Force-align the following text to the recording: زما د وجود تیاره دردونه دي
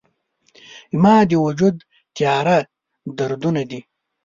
زما 0.93 1.15
د 1.29 1.31
وجود 1.45 1.75
تیاره 2.15 2.57
دردونه 3.17 3.61
دي 3.69 3.79